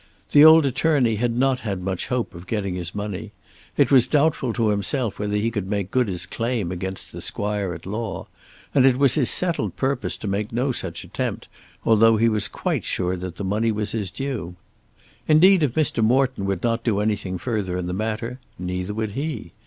The 0.31 0.43
old 0.43 0.65
attorney 0.65 1.17
had 1.17 1.37
not 1.37 1.59
had 1.59 1.79
much 1.83 2.07
hope 2.07 2.33
of 2.33 2.47
getting 2.47 2.73
his 2.73 2.95
money. 2.95 3.33
It 3.77 3.91
was 3.91 4.07
doubtful 4.07 4.51
to 4.53 4.69
himself 4.69 5.19
whether 5.19 5.37
he 5.37 5.51
could 5.51 5.69
make 5.69 5.91
good 5.91 6.07
his 6.07 6.25
claim 6.25 6.71
against 6.71 7.11
the 7.11 7.21
Squire 7.21 7.71
at 7.75 7.85
law, 7.85 8.25
and 8.73 8.83
it 8.87 8.97
was 8.97 9.13
his 9.13 9.29
settled 9.29 9.75
purpose 9.75 10.17
to 10.17 10.27
make 10.27 10.51
no 10.51 10.71
such 10.71 11.03
attempt 11.03 11.47
although 11.85 12.17
he 12.17 12.29
was 12.29 12.47
quite 12.47 12.83
sure 12.83 13.15
that 13.15 13.35
the 13.35 13.43
money 13.43 13.71
was 13.71 13.91
his 13.91 14.09
due. 14.09 14.55
Indeed 15.27 15.61
if 15.61 15.73
Mr. 15.75 16.03
Morton 16.03 16.45
would 16.47 16.63
not 16.63 16.83
do 16.83 16.99
anything 16.99 17.37
further 17.37 17.77
in 17.77 17.85
the 17.85 17.93
matter, 17.93 18.39
neither 18.57 18.95
would 18.95 19.11
he. 19.11 19.53